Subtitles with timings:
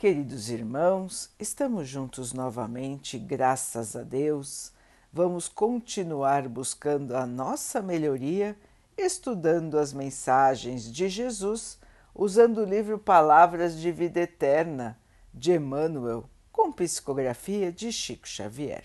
[0.00, 4.72] Queridos irmãos, estamos juntos novamente, graças a Deus.
[5.12, 8.56] Vamos continuar buscando a nossa melhoria,
[8.96, 11.78] estudando as mensagens de Jesus,
[12.14, 14.98] usando o livro Palavras de Vida Eterna
[15.34, 18.84] de Emmanuel, com psicografia de Chico Xavier.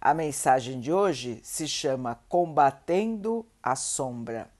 [0.00, 4.50] A mensagem de hoje se chama Combatendo a Sombra.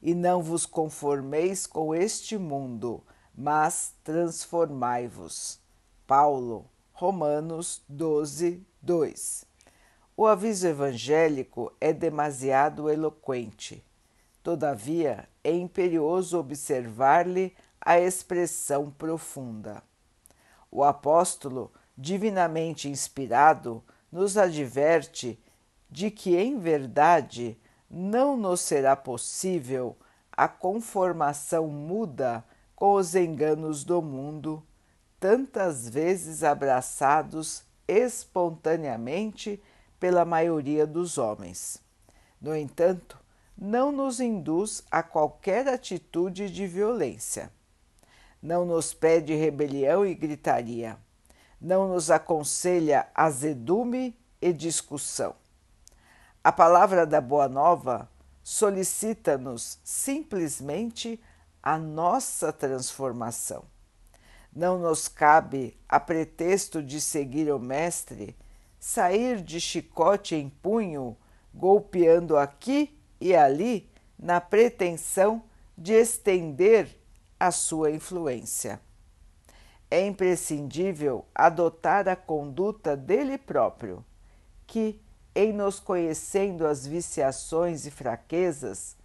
[0.00, 3.02] E não vos conformeis com este mundo
[3.36, 5.60] mas transformai-vos.
[6.06, 9.44] Paulo, Romanos 12, 2.
[10.16, 13.84] O aviso evangélico é demasiado eloquente.
[14.42, 19.82] Todavia, é imperioso observar-lhe a expressão profunda.
[20.70, 25.38] O apóstolo, divinamente inspirado, nos adverte
[25.90, 27.58] de que, em verdade,
[27.90, 29.96] não nos será possível
[30.32, 32.44] a conformação muda
[32.76, 34.62] com os enganos do mundo,
[35.18, 39.60] tantas vezes abraçados espontaneamente
[39.98, 41.82] pela maioria dos homens.
[42.38, 43.18] No entanto,
[43.56, 47.50] não nos induz a qualquer atitude de violência.
[48.42, 50.98] Não nos pede rebelião e gritaria.
[51.58, 55.34] Não nos aconselha azedume e discussão.
[56.44, 58.08] A palavra da Boa Nova
[58.42, 61.18] solicita-nos simplesmente
[61.66, 63.64] a nossa transformação.
[64.54, 68.36] Não nos cabe, a pretexto de seguir o Mestre,
[68.78, 71.16] sair de chicote em punho,
[71.52, 75.42] golpeando aqui e ali, na pretensão
[75.76, 76.88] de estender
[77.38, 78.80] a sua influência.
[79.90, 84.04] É imprescindível adotar a conduta dele próprio,
[84.68, 85.02] que,
[85.34, 88.96] em nos conhecendo as viciações e fraquezas,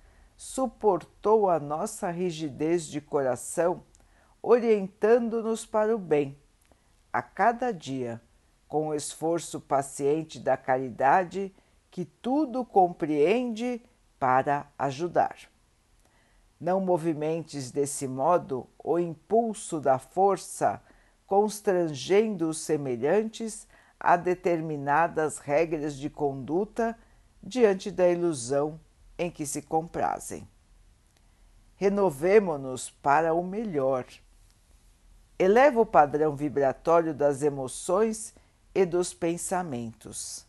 [0.41, 3.83] suportou a nossa rigidez de coração,
[4.41, 6.35] orientando-nos para o bem,
[7.13, 8.19] a cada dia,
[8.67, 11.53] com o esforço paciente da caridade
[11.91, 13.83] que tudo compreende
[14.17, 15.37] para ajudar.
[16.59, 20.81] Não movimentes desse modo o impulso da força,
[21.27, 23.67] constrangendo os semelhantes
[23.99, 26.97] a determinadas regras de conduta
[27.43, 28.79] diante da ilusão
[29.21, 30.47] em que se comprazem.
[31.75, 34.03] Renovemo-nos para o melhor.
[35.37, 38.33] Eleva o padrão vibratório das emoções
[38.73, 40.47] e dos pensamentos.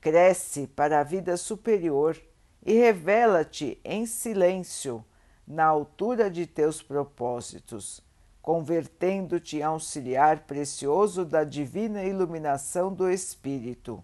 [0.00, 2.18] Cresce para a vida superior
[2.64, 5.04] e revela-te em silêncio
[5.46, 8.00] na altura de teus propósitos,
[8.40, 14.02] convertendo-te em auxiliar precioso da divina iluminação do Espírito,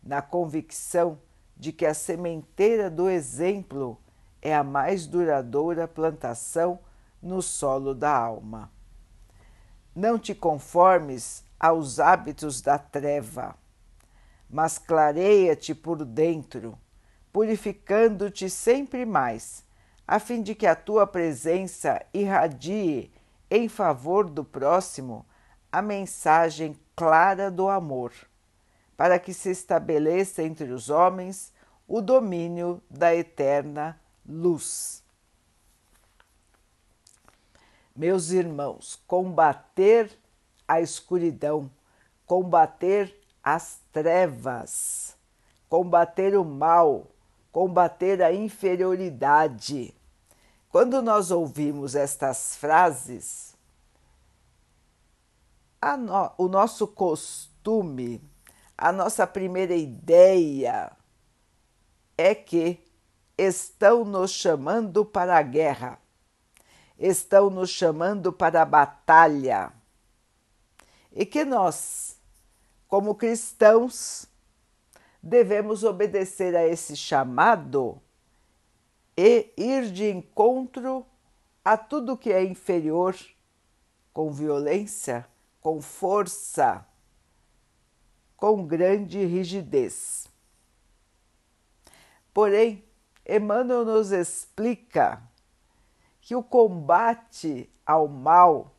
[0.00, 1.18] na convicção
[1.58, 3.98] de que a sementeira do exemplo
[4.40, 6.78] é a mais duradoura plantação
[7.20, 8.70] no solo da alma.
[9.94, 13.56] Não te conformes aos hábitos da treva,
[14.48, 16.78] mas clareia-te por dentro,
[17.32, 19.64] purificando-te sempre mais,
[20.06, 23.10] a fim de que a tua presença irradie
[23.50, 25.26] em favor do próximo
[25.72, 28.12] a mensagem clara do amor
[28.98, 31.52] para que se estabeleça entre os homens
[31.86, 33.98] o domínio da eterna
[34.28, 35.04] luz.
[37.94, 40.10] Meus irmãos, combater
[40.66, 41.70] a escuridão,
[42.26, 45.16] combater as trevas,
[45.68, 47.06] combater o mal,
[47.52, 49.94] combater a inferioridade.
[50.70, 53.56] Quando nós ouvimos estas frases,
[55.80, 58.20] no, o nosso costume
[58.78, 60.92] a nossa primeira ideia
[62.16, 62.80] é que
[63.36, 66.00] estão nos chamando para a guerra,
[66.96, 69.72] estão nos chamando para a batalha.
[71.10, 72.20] E que nós,
[72.86, 74.26] como cristãos,
[75.20, 78.00] devemos obedecer a esse chamado
[79.16, 81.04] e ir de encontro
[81.64, 83.16] a tudo que é inferior
[84.12, 85.26] com violência,
[85.60, 86.86] com força
[88.38, 90.28] com grande rigidez.
[92.32, 92.84] Porém,
[93.26, 95.20] Emmanuel nos explica
[96.20, 98.74] que o combate ao mal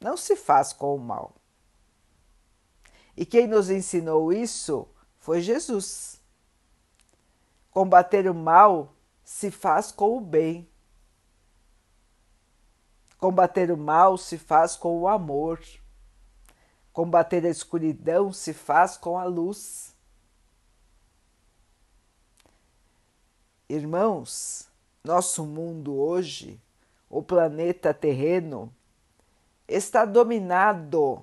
[0.00, 1.36] não se faz com o mal.
[3.16, 4.88] E quem nos ensinou isso
[5.18, 6.20] foi Jesus.
[7.70, 10.68] Combater o mal se faz com o bem.
[13.18, 15.60] Combater o mal se faz com o amor.
[16.96, 19.94] Combater a escuridão se faz com a luz.
[23.68, 24.66] Irmãos,
[25.04, 26.58] nosso mundo hoje,
[27.10, 28.72] o planeta terreno,
[29.68, 31.22] está dominado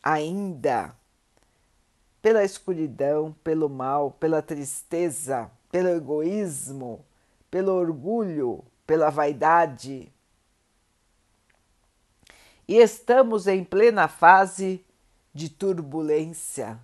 [0.00, 0.94] ainda
[2.22, 7.04] pela escuridão, pelo mal, pela tristeza, pelo egoísmo,
[7.50, 10.08] pelo orgulho, pela vaidade.
[12.68, 14.84] E estamos em plena fase
[15.32, 16.78] de turbulência,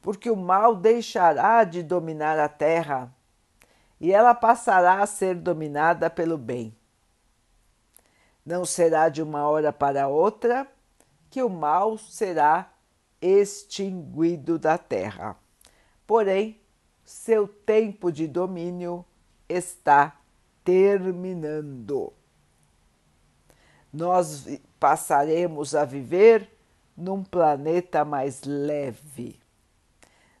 [0.00, 3.14] porque o mal deixará de dominar a terra
[4.00, 6.74] e ela passará a ser dominada pelo bem.
[8.44, 10.66] Não será de uma hora para outra
[11.28, 12.72] que o mal será
[13.20, 15.36] extinguido da terra.
[16.06, 16.58] Porém,
[17.04, 19.04] seu tempo de domínio
[19.48, 20.18] está
[20.64, 22.12] terminando.
[23.92, 24.46] Nós
[24.78, 26.50] passaremos a viver
[27.00, 29.40] num planeta mais leve,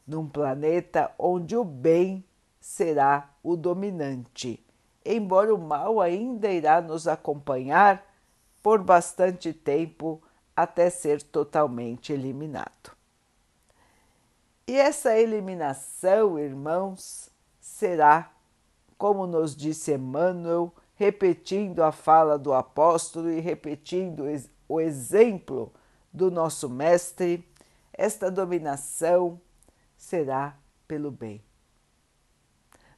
[0.06, 2.22] num planeta onde o bem
[2.60, 4.62] será o dominante,
[5.02, 8.04] embora o mal ainda irá nos acompanhar
[8.62, 10.22] por bastante tempo
[10.54, 12.92] até ser totalmente eliminado.
[14.66, 18.30] E essa eliminação, irmãos, será,
[18.98, 24.24] como nos disse Emmanuel, repetindo a fala do apóstolo e repetindo
[24.68, 25.72] o exemplo
[26.12, 27.48] do nosso Mestre,
[27.92, 29.40] esta dominação
[29.96, 30.56] será
[30.88, 31.42] pelo bem.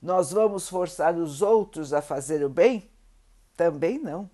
[0.00, 2.91] Nós vamos forçar os outros a fazer o bem?
[3.56, 4.29] Também não.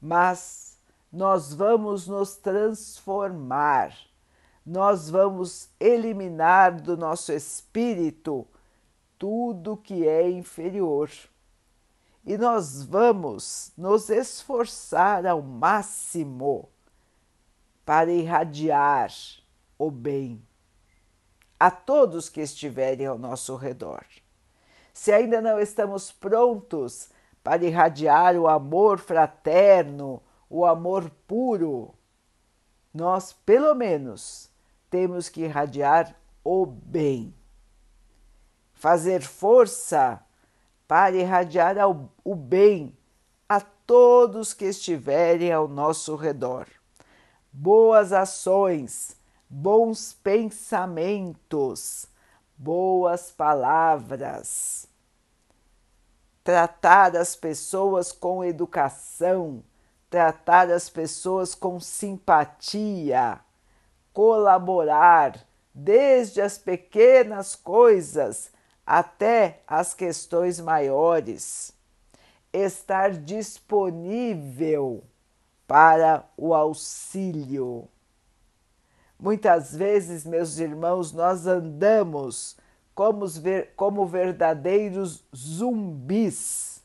[0.00, 0.78] Mas
[1.12, 3.96] nós vamos nos transformar,
[4.64, 8.46] nós vamos eliminar do nosso espírito
[9.18, 11.10] tudo que é inferior.
[12.24, 16.68] E nós vamos nos esforçar ao máximo
[17.88, 19.10] para irradiar
[19.78, 20.46] o bem
[21.58, 24.04] a todos que estiverem ao nosso redor.
[24.92, 27.08] Se ainda não estamos prontos
[27.42, 31.94] para irradiar o amor fraterno, o amor puro,
[32.92, 34.50] nós, pelo menos,
[34.90, 36.14] temos que irradiar
[36.44, 37.34] o bem.
[38.74, 40.22] Fazer força
[40.86, 41.76] para irradiar
[42.22, 42.94] o bem
[43.48, 46.68] a todos que estiverem ao nosso redor.
[47.52, 49.18] Boas ações
[49.48, 52.06] bons pensamentos,
[52.56, 54.86] boas palavras.
[56.44, 59.62] Tratar as pessoas com educação,
[60.10, 63.40] tratar as pessoas com simpatia,
[64.12, 68.50] colaborar desde as pequenas coisas
[68.84, 71.72] até as questões maiores.
[72.52, 75.04] Estar disponível
[75.68, 77.88] para o auxílio
[79.18, 82.56] Muitas vezes, meus irmãos, nós andamos
[82.94, 86.80] como, ver, como verdadeiros zumbis.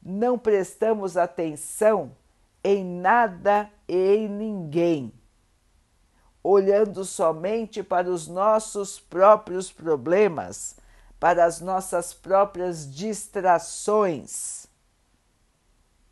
[0.00, 2.12] Não prestamos atenção
[2.62, 5.12] em nada e em ninguém,
[6.40, 10.76] olhando somente para os nossos próprios problemas,
[11.18, 14.67] para as nossas próprias distrações.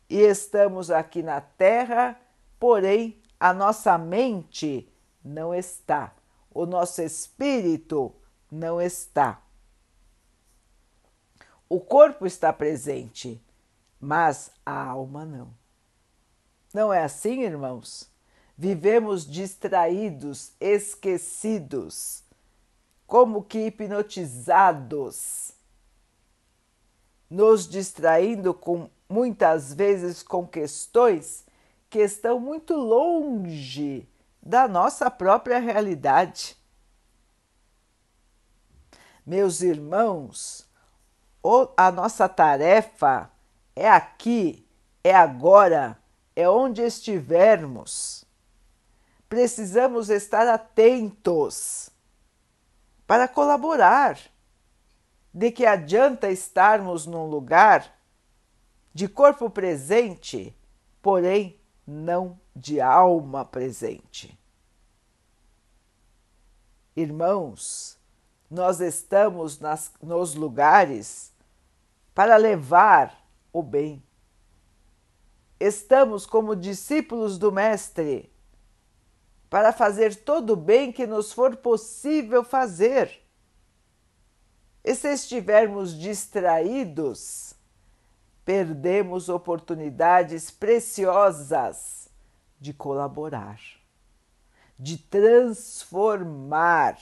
[0.09, 2.19] E estamos aqui na Terra,
[2.59, 4.91] porém a nossa mente
[5.23, 6.13] não está,
[6.51, 8.13] o nosso espírito
[8.51, 9.41] não está.
[11.69, 13.41] O corpo está presente,
[13.99, 15.53] mas a alma não.
[16.73, 18.09] Não é assim, irmãos?
[18.57, 22.23] Vivemos distraídos, esquecidos,
[23.05, 25.51] como que hipnotizados,
[27.29, 31.45] nos distraindo com muitas vezes com questões
[31.89, 34.07] que estão muito longe
[34.41, 36.57] da nossa própria realidade.
[39.25, 40.67] Meus irmãos,
[41.75, 43.31] a nossa tarefa
[43.75, 44.65] é aqui,
[45.03, 45.97] é agora,
[46.35, 48.25] é onde estivermos.
[49.27, 51.89] Precisamos estar atentos
[53.05, 54.17] para colaborar.
[55.33, 57.96] De que adianta estarmos num lugar
[58.97, 60.57] de corpo presente,
[61.03, 64.35] porém não de alma presente.
[66.95, 67.95] Irmãos,
[68.49, 71.31] nós estamos nas, nos lugares
[72.15, 73.23] para levar
[73.53, 74.01] o bem.
[75.59, 78.33] Estamos como discípulos do Mestre
[79.47, 83.21] para fazer todo o bem que nos for possível fazer.
[84.83, 87.56] E se estivermos distraídos,
[88.47, 92.07] perdemos oportunidades preciosas
[92.57, 93.59] de colaborar,
[94.79, 96.97] de transformar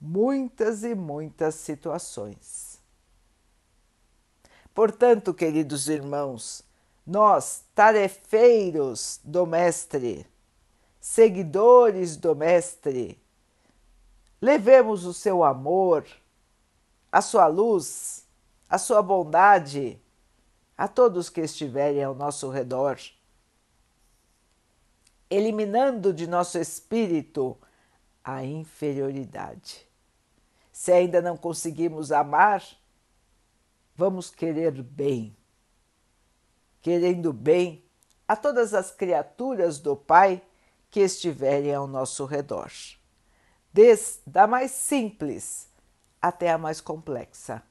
[0.00, 2.80] muitas e muitas situações.
[4.74, 6.64] Portanto, queridos irmãos,
[7.06, 10.26] nós, tarefeiros do Mestre,
[10.98, 13.22] seguidores do Mestre,
[14.40, 16.06] levemos o seu amor,
[17.12, 18.26] a sua luz,
[18.66, 20.00] a sua bondade
[20.76, 22.98] a todos que estiverem ao nosso redor,
[25.30, 27.56] eliminando de nosso espírito
[28.22, 29.86] a inferioridade.
[30.72, 32.64] Se ainda não conseguimos amar,
[33.96, 35.36] vamos querer bem
[36.84, 37.82] querendo bem
[38.28, 40.42] a todas as criaturas do Pai
[40.90, 42.70] que estiverem ao nosso redor,
[43.72, 45.66] desde a mais simples
[46.20, 47.62] até a mais complexa.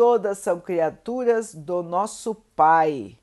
[0.00, 3.18] Todas são criaturas do nosso Pai,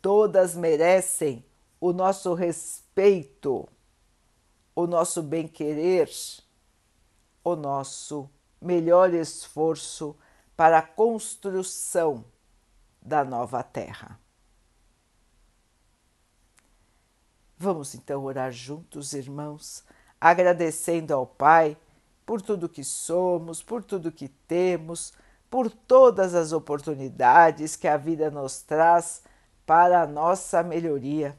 [0.00, 1.44] todas merecem
[1.80, 3.68] o nosso respeito,
[4.76, 6.08] o nosso bem-querer,
[7.42, 8.30] o nosso
[8.62, 10.16] melhor esforço
[10.56, 12.24] para a construção
[13.02, 14.20] da nova Terra.
[17.56, 19.82] Vamos então orar juntos, irmãos,
[20.20, 21.76] agradecendo ao Pai
[22.24, 25.12] por tudo que somos, por tudo que temos,
[25.50, 29.22] por todas as oportunidades que a vida nos traz
[29.66, 31.36] para a nossa melhoria,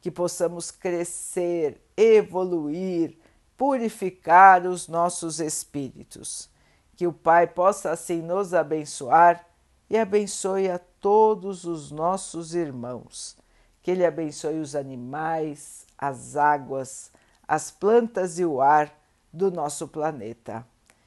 [0.00, 3.16] que possamos crescer, evoluir,
[3.56, 6.50] purificar os nossos espíritos.
[6.96, 9.44] Que o Pai possa assim nos abençoar
[9.88, 13.36] e abençoe a todos os nossos irmãos
[13.84, 17.12] que Ele abençoe os animais, as águas,
[17.46, 18.90] as plantas e o ar
[19.30, 20.66] do nosso planeta.